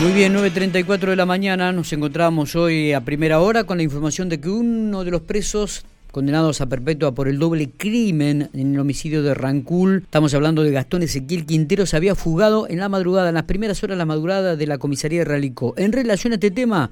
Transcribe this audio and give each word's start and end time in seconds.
Muy 0.00 0.12
bien, 0.12 0.34
9.34 0.34 0.98
de 1.10 1.16
la 1.16 1.26
mañana, 1.26 1.70
nos 1.70 1.92
encontramos 1.92 2.56
hoy 2.56 2.92
a 2.92 3.02
primera 3.02 3.38
hora 3.40 3.64
con 3.64 3.76
la 3.76 3.84
información 3.84 4.28
de 4.28 4.40
que 4.40 4.48
uno 4.48 5.04
de 5.04 5.10
los 5.12 5.20
presos 5.22 5.84
condenados 6.12 6.60
a 6.60 6.66
perpetua 6.66 7.14
por 7.14 7.26
el 7.26 7.38
doble 7.38 7.70
crimen 7.70 8.50
en 8.52 8.74
el 8.74 8.80
homicidio 8.80 9.22
de 9.22 9.34
Rancul, 9.34 10.02
estamos 10.04 10.32
hablando 10.34 10.62
de 10.62 10.70
Gastón 10.70 11.02
Ezequiel 11.02 11.46
Quintero, 11.46 11.86
se 11.86 11.96
había 11.96 12.14
fugado 12.14 12.68
en 12.68 12.78
la 12.78 12.90
madrugada, 12.90 13.30
en 13.30 13.34
las 13.34 13.44
primeras 13.44 13.82
horas 13.82 13.94
de 13.94 13.98
la 13.98 14.04
madrugada 14.04 14.54
de 14.54 14.66
la 14.66 14.78
comisaría 14.78 15.20
de 15.20 15.24
Ralicó. 15.24 15.74
En 15.78 15.90
relación 15.90 16.32
a 16.32 16.36
este 16.36 16.50
tema, 16.50 16.90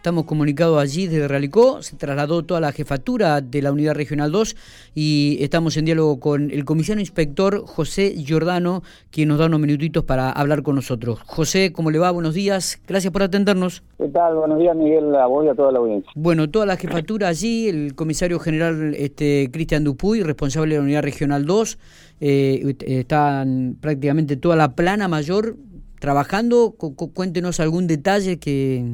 Estamos 0.00 0.24
comunicados 0.24 0.80
allí 0.80 1.06
desde 1.08 1.28
Realicó, 1.28 1.82
se 1.82 1.94
trasladó 1.94 2.42
toda 2.42 2.58
la 2.58 2.72
jefatura 2.72 3.42
de 3.42 3.60
la 3.60 3.70
Unidad 3.70 3.94
Regional 3.94 4.32
2 4.32 4.56
y 4.94 5.36
estamos 5.42 5.76
en 5.76 5.84
diálogo 5.84 6.18
con 6.18 6.50
el 6.50 6.64
comisario 6.64 7.00
inspector 7.00 7.66
José 7.66 8.14
Giordano, 8.16 8.82
quien 9.10 9.28
nos 9.28 9.38
da 9.38 9.44
unos 9.44 9.60
minutitos 9.60 10.02
para 10.04 10.30
hablar 10.30 10.62
con 10.62 10.76
nosotros. 10.76 11.20
José, 11.26 11.74
¿cómo 11.74 11.90
le 11.90 11.98
va? 11.98 12.10
Buenos 12.12 12.32
días, 12.32 12.80
gracias 12.88 13.12
por 13.12 13.24
atendernos. 13.24 13.82
¿Qué 13.98 14.08
tal? 14.08 14.36
Buenos 14.36 14.58
días, 14.58 14.74
Miguel, 14.74 15.14
a 15.16 15.26
vos 15.26 15.44
y 15.44 15.48
a 15.48 15.54
toda 15.54 15.70
la 15.70 15.80
audiencia. 15.80 16.10
Bueno, 16.14 16.48
toda 16.48 16.64
la 16.64 16.78
jefatura 16.78 17.28
allí, 17.28 17.68
el 17.68 17.94
comisario 17.94 18.38
general 18.38 18.59
este, 18.68 19.50
Cristian 19.52 19.84
Dupuy, 19.84 20.22
responsable 20.22 20.74
de 20.74 20.80
la 20.80 20.84
Unidad 20.84 21.02
Regional 21.02 21.46
2, 21.46 21.78
eh, 22.20 22.74
están 22.86 23.76
prácticamente 23.80 24.36
toda 24.36 24.56
la 24.56 24.74
plana 24.74 25.08
mayor 25.08 25.56
trabajando. 25.98 26.74
Cuéntenos 27.14 27.60
algún 27.60 27.86
detalle 27.86 28.38
que 28.38 28.84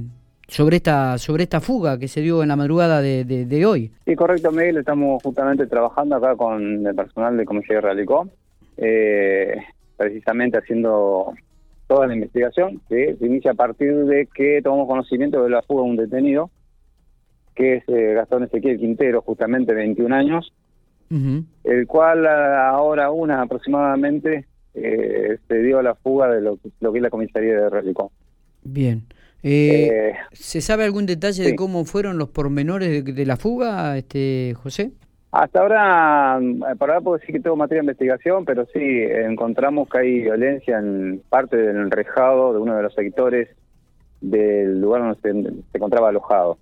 sobre 0.48 0.76
esta 0.76 1.18
sobre 1.18 1.42
esta 1.42 1.60
fuga 1.60 1.98
que 1.98 2.08
se 2.08 2.20
dio 2.20 2.42
en 2.42 2.48
la 2.48 2.56
madrugada 2.56 3.00
de, 3.00 3.24
de, 3.24 3.66
hoy. 3.66 3.90
Sí, 4.04 4.14
correcto, 4.14 4.52
Miguel. 4.52 4.78
Estamos 4.78 5.22
justamente 5.22 5.66
trabajando 5.66 6.16
acá 6.16 6.36
con 6.36 6.86
el 6.86 6.94
personal 6.94 7.36
de 7.36 7.44
Comisaría 7.44 7.80
Realicó, 7.80 8.28
eh, 8.76 9.56
precisamente 9.96 10.58
haciendo 10.58 11.32
toda 11.86 12.06
la 12.06 12.14
investigación 12.14 12.80
que 12.88 13.16
se 13.16 13.26
inicia 13.26 13.52
a 13.52 13.54
partir 13.54 13.94
de 13.94 14.28
que 14.34 14.60
tomamos 14.62 14.88
conocimiento 14.88 15.42
de 15.42 15.50
la 15.50 15.62
fuga 15.62 15.82
de 15.84 15.90
un 15.90 15.96
detenido, 15.96 16.50
que 17.56 17.76
es 17.76 17.88
eh, 17.88 18.14
Gastón 18.14 18.44
Ezequiel 18.44 18.78
Quintero, 18.78 19.22
justamente 19.22 19.74
21 19.74 20.14
años, 20.14 20.52
el 21.64 21.86
cual 21.86 22.26
ahora 22.26 23.10
una 23.10 23.42
aproximadamente 23.42 24.44
eh, 24.74 25.38
se 25.48 25.62
dio 25.62 25.78
a 25.78 25.82
la 25.82 25.94
fuga 25.94 26.28
de 26.28 26.40
lo, 26.40 26.58
lo 26.80 26.92
que 26.92 26.98
es 26.98 27.02
la 27.02 27.10
comisaría 27.10 27.54
de 27.54 27.70
Realicó. 27.70 28.12
Bien. 28.62 29.04
Eh, 29.42 29.90
eh, 29.92 30.14
¿Se 30.32 30.60
sabe 30.60 30.84
algún 30.84 31.06
detalle 31.06 31.44
de 31.44 31.54
cómo 31.54 31.84
fueron 31.84 32.18
los 32.18 32.30
pormenores 32.30 33.04
de, 33.04 33.26
la 33.26 33.36
fuga, 33.36 33.96
este 33.96 34.54
José? 34.54 34.90
Hasta 35.30 35.60
ahora, 35.60 36.40
eh, 36.40 36.76
para 36.76 36.94
ahora 36.94 37.00
puedo 37.00 37.18
decir 37.18 37.32
que 37.32 37.40
tengo 37.40 37.54
materia 37.54 37.80
de 37.80 37.84
investigación, 37.84 38.44
pero 38.44 38.66
sí, 38.72 38.80
encontramos 38.80 39.88
que 39.88 39.98
hay 39.98 40.20
violencia 40.22 40.78
en 40.78 41.22
parte 41.28 41.56
del 41.56 41.76
enrejado 41.76 42.54
de 42.54 42.58
uno 42.58 42.76
de 42.76 42.82
los 42.82 42.94
sectores 42.94 43.48
del 44.20 44.80
lugar 44.80 45.02
donde 45.02 45.62
se, 45.70 45.76
encontraba 45.76 46.08
alojado. 46.08 46.58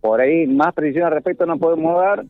Por 0.00 0.20
ahí, 0.20 0.46
más 0.46 0.74
precisión 0.74 1.06
al 1.06 1.12
respecto 1.12 1.46
no 1.46 1.58
podemos 1.58 2.00
dar, 2.00 2.24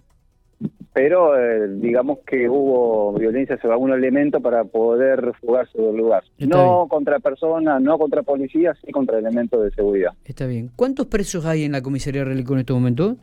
pero 0.92 1.38
eh, 1.38 1.68
digamos 1.68 2.20
que 2.26 2.48
hubo 2.48 3.12
violencia 3.18 3.58
sobre 3.58 3.74
algún 3.74 3.92
elemento 3.92 4.40
para 4.40 4.64
poder 4.64 5.32
fugarse 5.40 5.80
del 5.80 5.96
lugar. 5.96 6.24
no 6.38 6.86
contra 6.88 7.18
personas, 7.18 7.82
no 7.82 7.98
contra 7.98 8.22
policías, 8.22 8.78
sí 8.82 8.90
contra 8.92 9.18
elementos 9.18 9.62
de 9.62 9.70
seguridad. 9.72 10.12
Está 10.24 10.46
bien. 10.46 10.70
¿Cuántos 10.74 11.06
presos 11.06 11.44
hay 11.44 11.64
en 11.64 11.72
la 11.72 11.82
comisaría 11.82 12.24
Relico 12.24 12.54
en 12.54 12.60
este 12.60 12.72
momento? 12.72 13.16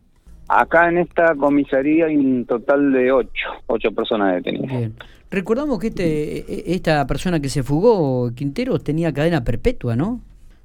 Acá 0.48 0.90
en 0.90 1.00
esta 1.00 1.34
comisaría 1.36 2.06
hay 2.06 2.18
un 2.18 2.46
total 2.46 2.92
de 2.92 3.12
ocho, 3.12 3.50
ocho 3.66 3.92
personas 3.92 4.36
detenidas. 4.36 4.78
Bien. 4.78 4.94
Recordamos 5.32 5.80
que 5.80 5.88
este, 5.88 6.38
e, 6.38 6.46
e, 6.48 6.76
esta 6.76 7.08
persona 7.08 7.40
que 7.40 7.50
se 7.50 7.64
fugó, 7.64 8.30
Quintero, 8.36 8.78
tenía 8.78 9.12
cadena 9.12 9.44
perpetua, 9.44 9.96
¿no? 9.96 10.22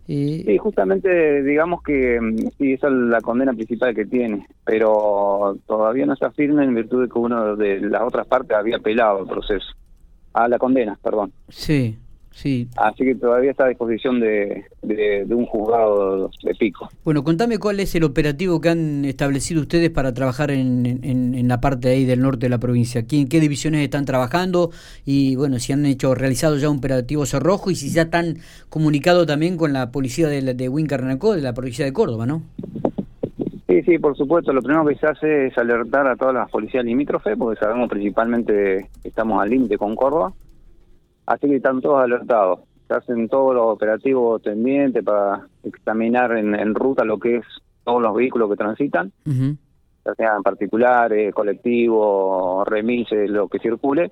Sí, 0.09 0.57
justamente 0.57 1.43
digamos 1.43 1.83
que 1.83 2.19
mm, 2.19 2.37
sí, 2.57 2.73
esa 2.73 2.87
es 2.87 2.95
la 2.95 3.21
condena 3.21 3.53
principal 3.53 3.95
que 3.95 4.07
tiene, 4.07 4.47
pero 4.65 5.59
todavía 5.67 6.07
no 6.07 6.15
está 6.15 6.31
firme 6.31 6.65
en 6.65 6.75
virtud 6.75 7.03
de 7.03 7.09
que 7.11 7.19
uno 7.19 7.57
de 7.57 7.81
las 7.81 8.01
otras 8.01 8.27
partes 8.27 8.57
había 8.57 8.77
apelado 8.79 9.21
el 9.21 9.29
proceso. 9.29 9.67
A 10.33 10.49
la 10.49 10.59
condena, 10.59 10.99
perdón. 11.03 11.33
Sí, 11.49 11.99
Sí. 12.33 12.69
Así 12.77 13.05
que 13.05 13.15
todavía 13.17 13.51
está 13.51 13.65
a 13.65 13.69
disposición 13.69 14.21
de, 14.21 14.65
de, 14.83 15.27
un 15.35 15.45
juzgado 15.47 16.31
de 16.43 16.55
pico. 16.55 16.89
Bueno, 17.05 17.25
contame 17.25 17.59
cuál 17.59 17.81
es 17.81 17.95
el 17.95 18.05
operativo 18.05 18.61
que 18.61 18.69
han 18.69 19.05
establecido 19.05 19.63
ustedes 19.63 19.91
para 19.91 20.15
trabajar 20.15 20.51
en, 20.53 20.87
en, 21.03 21.49
la 21.49 21.61
parte 21.61 21.89
ahí 21.89 22.05
del 22.05 22.21
norte 22.21 22.47
de 22.47 22.51
la 22.51 22.59
provincia. 22.59 23.05
¿En 23.11 23.29
qué 23.29 23.41
divisiones 23.41 23.83
están 23.83 24.05
trabajando? 24.05 24.71
Y 25.05 25.35
bueno, 25.37 25.59
si 25.59 25.73
han 25.73 25.85
hecho 25.87 26.15
realizado 26.15 26.57
ya 26.59 26.71
un 26.71 26.79
operativo 26.79 27.27
cerrojo 27.27 27.71
y 27.71 27.75
si 27.75 27.91
ya 27.91 28.03
están 28.03 28.37
comunicado 28.69 29.27
también 29.27 29.57
con 29.57 29.73
la 29.73 29.91
policía 29.91 30.29
de, 30.29 30.55
de 30.55 30.69
Wincarnacó, 30.69 31.35
de 31.35 31.43
la 31.43 31.55
provincia 31.55 31.85
de 31.85 31.93
Córdoba, 31.93 32.27
¿no? 32.27 32.43
Sí, 33.67 33.83
sí, 33.83 33.99
por 33.99 34.17
supuesto. 34.17 34.53
Lo 34.53 34.63
primero 34.63 34.87
que 34.87 34.95
se 34.95 35.07
hace 35.07 35.47
es 35.47 35.59
alertar 35.59 36.07
a 36.07 36.17
todas 36.17 36.35
las 36.35 36.51
policías 36.51 36.85
limítrofes, 36.85 37.37
porque 37.37 37.59
sabemos 37.59 37.89
principalmente 37.89 38.89
que 39.03 39.09
estamos 39.09 39.43
al 39.43 39.51
límite 39.51 39.77
con 39.77 39.97
Córdoba 39.97 40.33
Así 41.29 41.47
que 41.47 41.57
están 41.57 41.83
todos 41.83 42.03
alertados. 42.03 42.61
Se 42.89 42.95
hacen 42.95 43.29
todos 43.29 43.55
los 43.55 43.67
operativos 43.67 44.41
tendientes 44.41 45.05
para 45.05 45.47
examinar 45.63 46.33
en, 46.33 46.75
ruta 46.75 47.05
lo 47.05 47.19
que 47.19 47.37
es 47.37 47.45
todos 47.85 48.01
los 48.01 48.15
vehículos 48.15 48.49
que 48.49 48.57
transitan, 48.57 49.13
ya 49.27 50.15
sean 50.17 50.43
particulares, 50.43 51.35
colectivos, 51.35 52.67
remises, 52.67 53.29
lo 53.29 53.47
que 53.47 53.59
circule. 53.59 54.11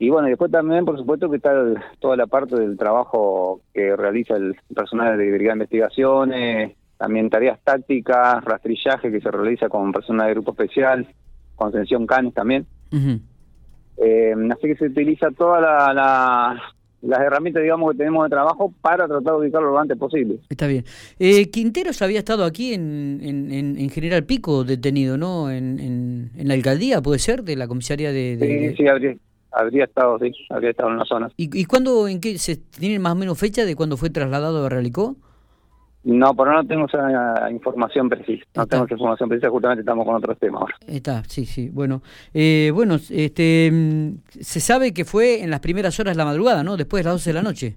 Y 0.00 0.10
bueno, 0.10 0.26
después 0.26 0.50
también, 0.50 0.84
por 0.84 0.98
supuesto, 0.98 1.30
que 1.30 1.36
está 1.36 1.52
toda 2.00 2.16
la 2.16 2.26
parte 2.26 2.56
del 2.56 2.76
trabajo 2.76 3.60
que 3.72 3.94
realiza 3.94 4.34
el 4.34 4.56
personal 4.74 5.16
de 5.16 5.30
Brigada 5.30 5.54
de 5.54 5.58
Investigaciones, 5.58 6.76
también 6.96 7.30
tareas 7.30 7.60
tácticas, 7.62 8.44
rastrillaje 8.44 9.12
que 9.12 9.20
se 9.20 9.30
realiza 9.30 9.68
con 9.68 9.92
personal 9.92 10.26
de 10.26 10.34
grupo 10.34 10.50
especial, 10.50 11.06
contención 11.54 12.04
CANES 12.04 12.34
también. 12.34 12.66
Eh, 14.02 14.34
así 14.50 14.62
que 14.62 14.76
se 14.76 14.86
utiliza 14.86 15.30
todas 15.32 15.60
la, 15.60 16.58
las 17.02 17.20
herramientas, 17.20 17.62
digamos, 17.62 17.92
que 17.92 17.98
tenemos 17.98 18.24
de 18.24 18.30
trabajo 18.30 18.72
para 18.80 19.06
tratar 19.06 19.34
de 19.34 19.40
ubicarlo 19.40 19.70
lo 19.70 19.78
antes 19.78 19.96
posible. 19.98 20.38
Está 20.48 20.66
bien. 20.66 20.84
Eh, 21.18 21.50
Quinteros 21.50 22.00
había 22.02 22.18
estado 22.18 22.44
aquí 22.44 22.74
en, 22.74 23.20
en, 23.22 23.90
General 23.90 24.24
Pico 24.24 24.64
detenido, 24.64 25.16
¿no? 25.16 25.50
En, 25.50 25.78
en, 25.78 26.48
la 26.48 26.54
alcaldía, 26.54 27.00
¿puede 27.00 27.18
ser? 27.18 27.42
De 27.42 27.56
la 27.56 27.68
comisaría 27.68 28.12
de... 28.12 28.38
Sí, 28.40 28.76
sí, 28.76 28.88
habría, 28.88 29.16
habría 29.52 29.84
estado, 29.84 30.18
sí, 30.18 30.32
habría 30.50 30.70
estado 30.70 30.90
en 30.90 30.98
la 30.98 31.04
zona. 31.04 31.30
¿Y, 31.36 31.58
y 31.58 31.64
cuándo, 31.64 32.08
en 32.08 32.20
qué, 32.20 32.38
se 32.38 32.56
tiene 32.56 32.98
más 32.98 33.12
o 33.12 33.16
menos 33.16 33.38
fecha 33.38 33.64
de 33.64 33.76
cuándo 33.76 33.96
fue 33.96 34.10
trasladado 34.10 34.64
a 34.64 34.68
Realicó? 34.68 35.16
No, 36.02 36.34
pero 36.34 36.52
no 36.54 36.66
tengo 36.66 36.86
esa 36.86 37.50
información 37.50 38.08
precisa. 38.08 38.44
No 38.54 38.66
tengo 38.66 38.84
esa 38.84 38.94
información 38.94 39.28
precisa, 39.28 39.50
justamente 39.50 39.80
estamos 39.80 40.06
con 40.06 40.14
otros 40.14 40.38
temas 40.38 40.62
ahora. 40.62 40.76
Está, 40.86 41.22
sí, 41.24 41.44
sí. 41.44 41.68
Bueno, 41.68 42.02
eh, 42.32 42.70
bueno 42.74 42.94
este, 42.94 43.70
mm, 43.70 44.14
se 44.40 44.60
sabe 44.60 44.94
que 44.94 45.04
fue 45.04 45.42
en 45.42 45.50
las 45.50 45.60
primeras 45.60 45.98
horas 46.00 46.14
de 46.14 46.18
la 46.18 46.24
madrugada, 46.24 46.62
¿no? 46.62 46.76
Después 46.76 47.00
de 47.02 47.04
las 47.04 47.14
12 47.14 47.30
de 47.30 47.34
la 47.34 47.42
noche. 47.42 47.76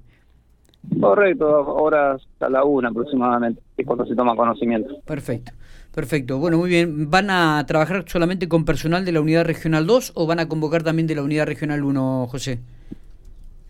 Correcto, 0.99 1.47
horas 1.47 2.21
a 2.39 2.49
la 2.49 2.63
una 2.63 2.89
aproximadamente, 2.89 3.61
es 3.77 3.85
cuando 3.85 4.05
se 4.05 4.15
toma 4.15 4.35
conocimiento. 4.35 4.95
Perfecto, 5.05 5.53
perfecto. 5.93 6.37
Bueno, 6.39 6.57
muy 6.57 6.69
bien. 6.69 7.09
¿Van 7.09 7.29
a 7.29 7.65
trabajar 7.65 8.03
solamente 8.07 8.49
con 8.49 8.65
personal 8.65 9.05
de 9.05 9.13
la 9.13 9.21
Unidad 9.21 9.45
Regional 9.45 9.87
2 9.87 10.13
o 10.15 10.27
van 10.27 10.39
a 10.39 10.47
convocar 10.47 10.83
también 10.83 11.07
de 11.07 11.15
la 11.15 11.23
Unidad 11.23 11.45
Regional 11.45 11.83
1, 11.83 12.27
José? 12.27 12.59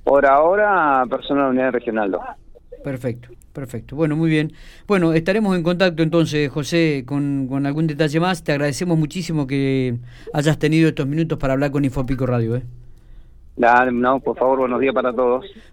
Por 0.03 0.25
ahora, 0.25 1.05
personal 1.09 1.43
de 1.43 1.43
la 1.43 1.49
Unidad 1.49 1.71
Regional 1.71 2.11
2. 2.11 2.21
Perfecto, 2.83 3.29
perfecto. 3.53 3.95
Bueno, 3.95 4.15
muy 4.15 4.29
bien. 4.29 4.51
Bueno, 4.87 5.13
estaremos 5.13 5.55
en 5.55 5.63
contacto 5.63 6.03
entonces, 6.03 6.49
José, 6.49 7.03
con, 7.05 7.47
con 7.47 7.65
algún 7.65 7.87
detalle 7.87 8.19
más. 8.19 8.43
Te 8.43 8.51
agradecemos 8.51 8.97
muchísimo 8.97 9.47
que 9.47 9.97
hayas 10.33 10.59
tenido 10.59 10.89
estos 10.89 11.07
minutos 11.07 11.37
para 11.37 11.53
hablar 11.53 11.71
con 11.71 11.85
Infopico 11.85 12.25
Radio. 12.25 12.57
¿eh? 12.57 12.63
No, 13.55 14.19
por 14.19 14.35
favor, 14.37 14.59
buenos 14.59 14.81
días 14.81 14.93
para 14.93 15.13
todos. 15.13 15.45